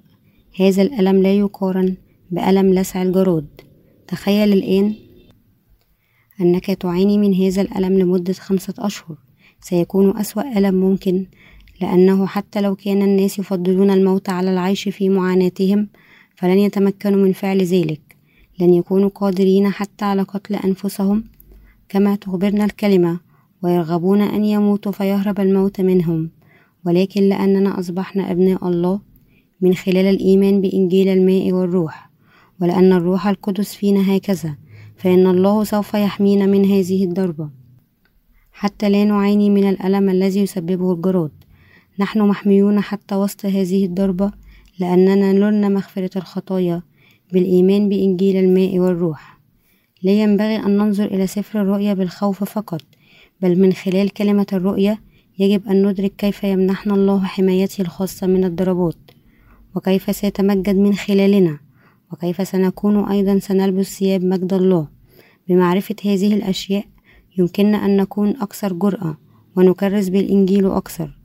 هذا 0.61 0.83
الألم 0.83 1.23
لا 1.23 1.35
يقارن 1.35 1.97
بألم 2.31 2.75
لسع 2.75 3.03
الجراد. 3.03 3.47
تخيل 4.09 4.53
الآن 4.53 4.95
أنك 6.41 6.67
تعاني 6.67 7.19
من 7.19 7.35
هذا 7.35 7.63
الألم 7.63 7.99
لمدة 7.99 8.33
خمسة 8.33 8.75
أشهر. 8.79 9.17
سيكون 9.61 10.17
أسوأ 10.17 10.59
ألم 10.59 10.75
ممكن 10.75 11.27
لأنه 11.81 12.27
حتى 12.27 12.61
لو 12.61 12.77
كان 12.77 13.03
الناس 13.03 13.39
يفضلون 13.39 13.91
الموت 13.91 14.29
على 14.29 14.53
العيش 14.53 14.89
في 14.89 15.09
معاناتهم 15.09 15.89
فلن 16.37 16.59
يتمكنوا 16.59 17.25
من 17.25 17.33
فعل 17.33 17.63
ذلك. 17.63 18.08
لن 18.61 18.75
يكونوا 18.75 19.09
قادرين 19.09 19.71
حتى 19.71 20.05
على 20.05 20.23
قتل 20.23 20.55
أنفسهم 20.55 21.25
كما 21.89 22.17
تخبرنا 22.17 22.65
الكلمة 22.65 23.21
ويرغبون 23.63 24.21
أن 24.21 24.45
يموتوا 24.45 24.93
فيهرب 24.93 25.41
الموت 25.41 25.81
منهم. 25.81 26.31
ولكن 26.87 27.23
لأننا 27.23 27.79
أصبحنا 27.79 28.31
أبناء 28.33 28.69
الله 28.69 29.01
من 29.61 29.75
خلال 29.75 30.07
الإيمان 30.07 30.61
بإنجيل 30.61 31.09
الماء 31.09 31.53
والروح 31.53 32.11
ولأن 32.61 32.93
الروح 32.93 33.27
القدس 33.27 33.75
فينا 33.75 34.17
هكذا 34.17 34.57
فإن 34.97 35.27
الله 35.27 35.65
سوف 35.65 35.95
يحمينا 35.95 36.47
من 36.47 36.65
هذه 36.65 37.05
الضربة. 37.05 37.51
حتى 38.53 38.89
لا 38.91 39.05
نعاني 39.05 39.51
من 39.51 39.69
الألم 39.69 40.09
الذي 40.11 40.41
يسببه 40.41 40.93
الجراد. 40.93 41.31
نحن 41.99 42.21
محميون 42.21 42.81
حتى 42.81 43.15
وسط 43.15 43.47
هذه 43.47 43.85
الضربة 43.85 44.33
لأننا 44.79 45.33
نلنا 45.33 45.69
مغفرة 45.69 46.19
الخطايا 46.19 46.83
بالإيمان 47.33 47.89
بإنجيل 47.89 48.37
الماء 48.37 48.79
والروح. 48.79 49.39
لا 50.03 50.13
ينبغي 50.23 50.57
أن 50.57 50.77
ننظر 50.77 51.05
إلى 51.05 51.27
سفر 51.27 51.63
الرؤيا 51.63 51.95
بالخوف 51.95 52.45
فقط 52.45 52.83
بل 53.43 53.59
من 53.61 53.73
خلال 53.73 54.11
كلمة 54.11 54.47
الرؤيا 54.53 54.99
يجب 55.39 55.69
أن 55.69 55.87
ندرك 55.87 56.13
كيف 56.19 56.45
يمنحنا 56.45 56.95
الله 56.95 57.25
حمايته 57.25 57.83
الخاصة 57.83 58.27
من 58.27 58.45
الضربات 58.45 59.11
وكيف 59.75 60.17
سيتمجد 60.17 60.77
من 60.77 60.95
خلالنا 60.95 61.59
وكيف 62.13 62.49
سنكون 62.49 63.05
أيضا 63.05 63.39
سنلبس 63.39 63.99
ثياب 63.99 64.25
مجد 64.25 64.53
الله. 64.53 64.89
بمعرفة 65.49 65.97
هذه 66.05 66.35
الأشياء 66.35 66.85
يمكننا 67.39 67.85
أن 67.85 67.97
نكون 67.97 68.29
أكثر 68.41 68.73
جرأة 68.73 69.19
ونكرس 69.57 70.09
بالإنجيل 70.09 70.67
أكثر 70.67 71.19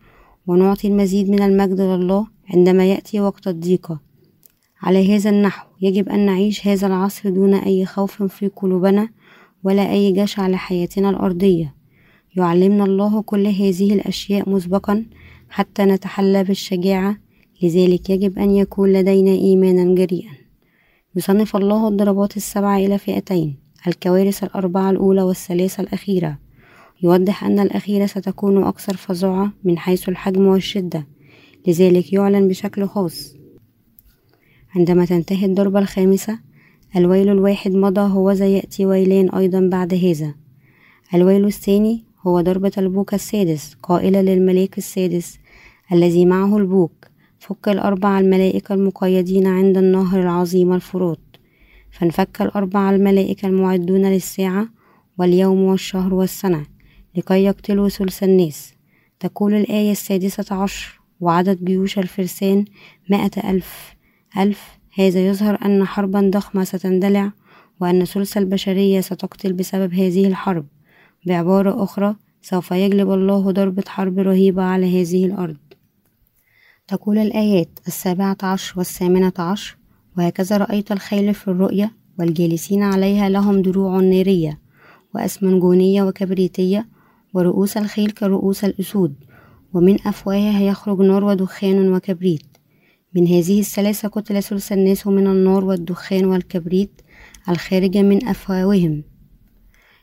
ونعطي 0.48 0.88
المزيد 0.88 1.30
من 1.30 1.42
المجد 1.42 1.82
لله 1.82 2.28
عندما 2.50 2.86
يأتي 2.86 3.20
وقت 3.20 3.48
الضيقة. 3.48 4.00
على 4.82 5.16
هذا 5.16 5.30
النحو 5.30 5.68
يجب 5.84 6.10
أن 6.10 6.26
نعيش 6.26 6.68
هذا 6.68 6.88
العصر 6.88 7.30
دون 7.30 7.54
أي 7.54 7.86
خوف 7.86 8.24
في 8.24 8.48
قلوبنا 8.48 9.10
ولا 9.64 9.92
أي 9.92 10.12
جشع 10.12 10.48
لحياتنا 10.48 11.10
الأرضية. 11.10 11.76
يعلمنا 12.36 12.84
الله 12.84 13.22
كل 13.22 13.48
هذه 13.48 13.94
الأشياء 13.94 14.50
مسبقا 14.50 15.06
حتى 15.50 15.86
نتحلى 15.86 16.44
بالشجاعة 16.44 17.18
لذلك 17.64 18.10
يجب 18.10 18.40
أن 18.40 18.52
يكون 18.52 18.94
لدينا 18.94 19.32
إيمانا 19.32 19.96
جريئا. 19.96 20.32
يصنف 21.16 21.56
الله 21.56 21.88
الضربات 21.88 22.38
السبعة 22.38 22.78
إلى 22.78 22.98
فئتين 22.98 23.56
الكوارث 23.88 24.44
الأربعة 24.44 24.90
الأولى 24.90 25.22
والثلاثة 25.22 25.84
الأخيرة. 25.84 26.38
يوضح 27.04 27.44
أن 27.44 27.60
الأخيرة 27.60 28.06
ستكون 28.06 28.64
أكثر 28.64 28.98
فظاعة 28.98 29.54
من 29.64 29.78
حيث 29.78 30.10
الحجم 30.10 30.48
والشدة 30.48 31.08
لذلك 31.68 32.14
يعلن 32.14 32.48
بشكل 32.48 32.88
خاص 32.88 33.43
عندما 34.76 35.06
تنتهي 35.06 35.46
الضربة 35.46 35.80
الخامسة 35.80 36.40
الويل 36.96 37.30
الواحد 37.30 37.72
مضى 37.72 38.02
هو 38.02 38.32
يأتي 38.32 38.86
ويلان 38.86 39.30
أيضا 39.30 39.70
بعد 39.72 39.94
هذا. 39.94 40.36
الويل 41.14 41.46
الثاني 41.46 42.04
هو 42.28 42.42
ضربة 42.42 42.72
البوك 42.78 43.14
السادس 43.14 43.74
قائلة 43.84 44.22
للملاك 44.22 44.78
السادس 44.78 45.38
الذي 45.92 46.26
معه 46.26 46.58
البوك. 46.58 47.08
فك 47.40 47.70
الأربع 47.70 48.20
الملائكة 48.20 48.74
المقيدين 48.74 49.48
عند 49.48 49.78
النهر 49.78 50.22
العظيم 50.22 50.74
الفرات. 50.74 51.20
فانفك 51.92 52.42
الأربع 52.42 52.90
الملائكة 52.90 53.48
المعدون 53.48 54.06
للساعة 54.06 54.68
واليوم 55.18 55.60
والشهر 55.62 56.14
والسنة 56.14 56.66
لكي 57.16 57.44
يقتلوا 57.44 57.90
ثلث 57.90 58.24
الناس. 58.24 58.74
تقول 59.20 59.54
الآية 59.54 59.92
السادسة 59.92 60.56
عشر 60.56 61.00
وعدد 61.20 61.66
جيوش 61.66 62.00
الفرسان 62.00 62.66
مائة 63.10 63.50
ألف. 63.52 63.93
ألف 64.38 64.80
هذا 64.96 65.28
يظهر 65.28 65.58
أن 65.66 65.86
حربا 65.86 66.30
ضخمة 66.34 66.64
ستندلع 66.64 67.32
وأن 67.82 68.06
ثلث 68.06 68.38
البشرية 68.38 69.02
ستقتل 69.02 69.54
بسبب 69.54 69.94
هذه 69.94 70.28
الحرب. 70.28 70.66
بعبارة 71.26 71.84
أخرى 71.84 72.16
سوف 72.42 72.72
يجلب 72.72 73.12
الله 73.12 73.52
ضربة 73.52 73.84
حرب 73.88 74.20
رهيبة 74.20 74.64
على 74.64 75.02
هذه 75.02 75.26
الأرض. 75.26 75.58
تقول 76.88 77.18
الآيات 77.18 77.80
السابعة 77.88 78.38
عشر 78.44 78.74
والثامنة 78.78 79.34
عشر 79.40 79.78
وهكذا 80.18 80.58
رأيت 80.58 80.92
الخيل 80.92 81.34
في 81.34 81.48
الرؤيا 81.48 81.92
والجالسين 82.20 82.84
عليها 82.84 83.30
لهم 83.30 83.62
دروع 83.62 84.00
نارية 84.00 84.60
وأسمنجونية 85.16 86.04
وكبريتية 86.04 86.88
ورؤوس 87.34 87.78
الخيل 87.78 88.12
كرؤوس 88.12 88.64
الأسود 88.64 89.16
ومن 89.74 90.08
أفواهها 90.08 90.62
يخرج 90.62 91.00
نار 91.00 91.24
ودخان 91.24 91.94
وكبريت. 91.94 92.53
من 93.16 93.28
هذه 93.28 93.60
الثلاثة 93.60 94.08
قتل 94.08 94.44
ثلث 94.44 94.72
الناس 94.72 95.08
من 95.08 95.28
النار 95.28 95.66
والدخان 95.66 96.26
والكبريت 96.26 97.02
الخارجة 97.50 98.02
من 98.02 98.28
أفواههم. 98.28 99.04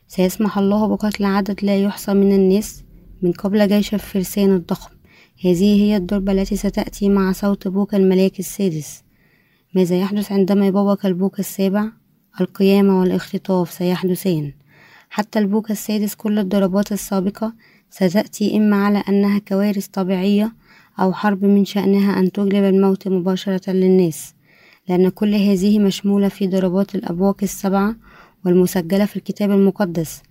سيسمح 0.07 0.57
الله 0.57 0.87
بقتل 0.87 1.25
عدد 1.25 1.59
لا 1.63 1.77
يحصى 1.77 2.13
من 2.13 2.35
الناس 2.35 2.83
من 3.21 3.31
قبل 3.31 3.67
جيش 3.67 3.93
الفرسان 3.93 4.55
الضخم. 4.55 4.91
هذه 5.45 5.81
هي 5.81 5.97
الضربة 5.97 6.31
التي 6.31 6.55
ستأتي 6.55 7.09
مع 7.09 7.31
صوت 7.31 7.67
بوك 7.67 7.95
الملاك 7.95 8.39
السادس. 8.39 9.03
ماذا 9.75 9.99
يحدث 9.99 10.31
عندما 10.31 10.67
يبوك 10.67 11.05
البوك 11.05 11.39
السابع؟ 11.39 11.85
القيامة 12.41 12.99
والاختطاف 12.99 13.71
سيحدثان. 13.71 14.53
حتى 15.09 15.39
البوك 15.39 15.71
السادس 15.71 16.15
كل 16.15 16.39
الضربات 16.39 16.91
السابقة 16.91 17.53
ستأتي 17.89 18.57
إما 18.57 18.85
على 18.85 19.03
أنها 19.09 19.39
كوارث 19.39 19.87
طبيعية 19.87 20.53
أو 20.99 21.13
حرب 21.13 21.45
من 21.45 21.65
شأنها 21.65 22.19
أن 22.19 22.31
تجلب 22.31 22.63
الموت 22.63 23.07
مباشرة 23.07 23.71
للناس 23.71 24.33
لأن 24.89 25.09
كل 25.09 25.35
هذه 25.35 25.79
مشمولة 25.79 26.27
في 26.27 26.47
ضربات 26.47 26.95
الأبواق 26.95 27.37
السبعة 27.43 27.95
والمسجلة 28.45 29.05
في 29.05 29.15
الكتاب 29.15 29.51
المقدس 29.51 30.21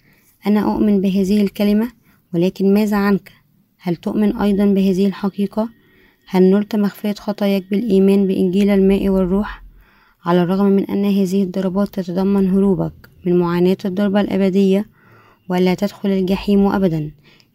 أنا 0.46 0.60
أؤمن 0.74 1.00
بهذه 1.00 1.42
الكلمة 1.42 1.90
ولكن 2.34 2.74
ماذا 2.74 2.96
عنك؟ 2.96 3.32
هل 3.78 3.96
تؤمن 3.96 4.36
أيضا 4.36 4.66
بهذه 4.66 5.06
الحقيقة؟ 5.06 5.68
هل 6.28 6.42
نلت 6.42 6.76
مغفرة 6.76 7.14
خطاياك 7.18 7.64
بالإيمان 7.70 8.26
بإنجيل 8.26 8.70
الماء 8.70 9.08
والروح؟ 9.08 9.62
على 10.24 10.42
الرغم 10.42 10.66
من 10.66 10.84
أن 10.84 11.04
هذه 11.04 11.42
الضربات 11.42 11.88
تتضمن 11.88 12.50
هروبك 12.50 12.92
من 13.26 13.38
معاناة 13.38 13.76
الضربة 13.84 14.20
الأبدية 14.20 14.86
ولا 15.48 15.74
تدخل 15.74 16.08
الجحيم 16.08 16.66
أبدا 16.66 17.10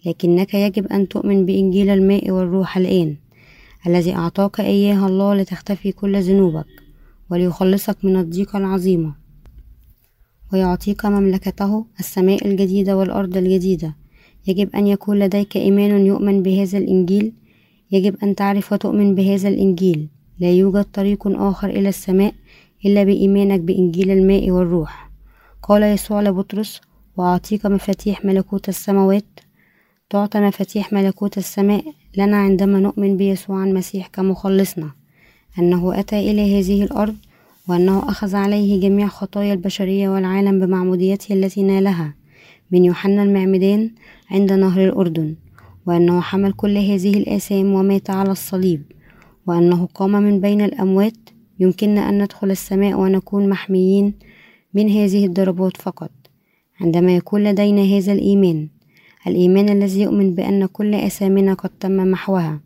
لكنك 0.06 0.54
يجب 0.54 0.88
أن 0.88 1.08
تؤمن 1.08 1.46
بإنجيل 1.46 1.90
الماء 1.90 2.32
والروح 2.32 2.78
الآن 2.78 3.16
الذي 3.88 4.16
أعطاك 4.16 4.60
إياه 4.60 5.08
الله 5.08 5.36
لتختفي 5.36 5.92
كل 5.92 6.22
ذنوبك 6.22 6.66
وليخلصك 7.30 7.98
من 8.06 8.16
الضيقة 8.16 8.58
العظيمة 8.58 9.26
ويعطيك 10.54 11.06
مملكته 11.06 11.86
السماء 12.00 12.48
الجديدة 12.48 12.98
والأرض 12.98 13.38
الجديدة. 13.38 13.96
يجب 14.48 14.76
أن 14.76 14.88
يكون 14.88 15.20
لديك 15.20 15.58
إيمان 15.58 16.06
يؤمن 16.06 16.44
بهذا 16.44 16.78
الإنجيل. 16.78 17.34
يجب 17.92 18.16
أن 18.24 18.36
تعرف 18.36 18.74
وتؤمن 18.74 19.16
بهذا 19.16 19.50
الإنجيل. 19.50 20.08
لا 20.40 20.52
يوجد 20.52 20.84
طريق 20.84 21.28
آخر 21.28 21.70
إلى 21.70 21.90
السماء 21.90 22.34
إلا 22.86 23.04
بإيمانك 23.04 23.60
بإنجيل 23.60 24.12
الماء 24.12 24.52
والروح. 24.52 25.12
قال 25.64 25.84
يسوع 25.84 26.22
لبطرس 26.22 26.82
وأعطيك 27.18 27.66
مفاتيح 27.66 28.26
ملكوت 28.26 28.70
السماوات 28.70 29.40
تعطى 30.10 30.40
مفاتيح 30.40 30.94
ملكوت 30.94 31.38
السماء 31.38 31.84
لنا 32.18 32.38
عندما 32.38 32.80
نؤمن 32.80 33.18
بيسوع 33.18 33.64
المسيح 33.64 34.08
كمخلصنا. 34.08 34.92
أنه 35.60 36.00
أتى 36.00 36.32
إلى 36.32 36.60
هذه 36.60 36.84
الأرض 36.84 37.16
وأنه 37.70 38.10
أخذ 38.10 38.36
عليه 38.36 38.82
جميع 38.82 39.08
خطايا 39.08 39.54
البشرية 39.54 40.10
والعالم 40.10 40.60
بمعموديته 40.60 41.34
التي 41.34 41.64
نالها. 41.64 42.14
من 42.72 42.86
يوحنا 42.86 43.24
المعمدان 43.24 43.92
عند 44.32 44.54
نهر 44.54 44.86
الأردن. 44.86 45.36
وأنه 45.88 46.22
حمل 46.22 46.54
كل 46.54 46.78
هذه 46.78 47.18
الآثام 47.18 47.74
ومات 47.74 48.10
على 48.10 48.32
الصليب. 48.32 48.84
وأنه 49.48 49.86
قام 49.86 50.12
من 50.12 50.42
بين 50.42 50.62
الأموات. 50.62 51.30
يمكننا 51.60 52.10
أن 52.10 52.24
ندخل 52.24 52.52
السماء 52.52 53.00
ونكون 53.00 53.50
محميين 53.50 54.14
من 54.74 54.90
هذه 54.90 55.26
الضربات 55.26 55.78
فقط. 55.78 56.12
عندما 56.82 57.16
يكون 57.16 57.44
لدينا 57.44 57.82
هذا 57.82 58.14
الإيمان 58.14 58.68
الإيمان 59.28 59.70
الذي 59.70 60.02
يؤمن 60.02 60.34
بأن 60.36 60.66
كل 60.66 60.96
أثامنا 60.96 61.54
قد 61.54 61.70
تم 61.80 62.12
محوها. 62.12 62.62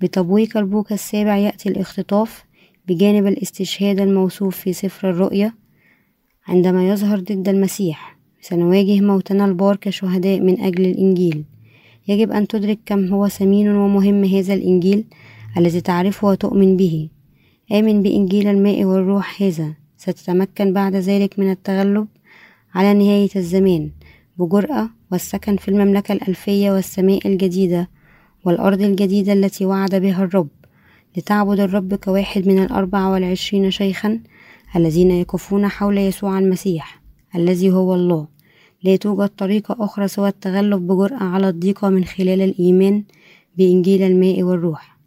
بتبويق 0.00 0.56
البوك 0.56 0.92
السابع 0.92 1.36
يأتي 1.36 1.68
الاختطاف 1.68 2.44
بجانب 2.88 3.26
الاستشهاد 3.26 4.00
الموصوف 4.00 4.56
في 4.56 4.72
سفر 4.72 5.10
الرؤيا 5.10 5.52
عندما 6.48 6.88
يظهر 6.88 7.20
ضد 7.20 7.48
المسيح. 7.48 8.18
سنواجه 8.40 9.00
موتنا 9.00 9.44
البار 9.44 9.76
كشهداء 9.76 10.40
من 10.40 10.60
أجل 10.60 10.86
الإنجيل. 10.86 11.44
يجب 12.08 12.32
أن 12.32 12.48
تدرك 12.48 12.78
كم 12.86 13.06
هو 13.06 13.28
ثمين 13.28 13.68
ومهم 13.68 14.24
هذا 14.24 14.54
الإنجيل 14.54 15.04
الذي 15.56 15.80
تعرفه 15.80 16.28
وتؤمن 16.28 16.76
به. 16.76 17.08
آمن 17.72 18.02
بإنجيل 18.02 18.48
الماء 18.48 18.84
والروح 18.84 19.42
هذا. 19.42 19.74
ستتمكن 19.96 20.72
بعد 20.72 20.96
ذلك 20.96 21.38
من 21.38 21.50
التغلب 21.50 22.06
على 22.74 22.94
نهاية 22.94 23.30
الزمان. 23.36 23.90
بجرأة 24.38 24.90
والسكن 25.12 25.56
في 25.56 25.68
المملكة 25.68 26.12
الألفية 26.12 26.70
والسماء 26.70 27.28
الجديدة 27.28 27.88
والأرض 28.44 28.82
الجديدة 28.82 29.32
التي 29.32 29.64
وعد 29.64 29.94
بها 29.94 30.24
الرب 30.24 30.48
لتعبد 31.16 31.60
الرب 31.60 31.94
كواحد 31.94 32.48
من 32.48 32.62
الأربع 32.62 33.08
والعشرين 33.08 33.70
شيخا 33.70 34.20
الذين 34.76 35.10
يقفون 35.10 35.68
حول 35.68 35.98
يسوع 35.98 36.38
المسيح 36.38 37.02
الذي 37.34 37.70
هو 37.70 37.94
الله. 37.94 38.28
لا 38.82 38.96
توجد 38.96 39.28
طريقة 39.28 39.76
أخرى 39.80 40.08
سوى 40.08 40.28
التغلب 40.28 40.86
بجرأة 40.86 41.24
على 41.24 41.48
الضيقة 41.48 41.88
من 41.88 42.04
خلال 42.04 42.40
الإيمان 42.40 43.04
بإنجيل 43.56 44.02
الماء 44.02 44.42
والروح. 44.42 44.98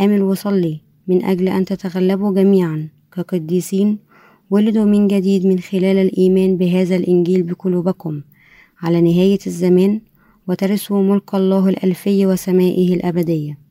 آمن 0.00 0.22
وصلي. 0.22 0.80
من 1.08 1.24
أجل 1.24 1.48
أن 1.48 1.64
تتغلبوا 1.64 2.34
جميعا 2.34 2.88
كقديسين 3.12 3.98
ولدوا 4.50 4.84
من 4.84 5.08
جديد 5.08 5.46
من 5.46 5.58
خلال 5.58 5.96
الإيمان 5.98 6.56
بهذا 6.56 6.96
الإنجيل 6.96 7.42
بقلوبكم. 7.42 8.22
على 8.82 9.00
نهاية 9.00 9.38
الزمان 9.46 10.00
وترثوا 10.48 11.02
ملك 11.02 11.34
الله 11.34 11.68
الألفي 11.68 12.26
وسمائه 12.26 12.94
الأبدية 12.94 13.63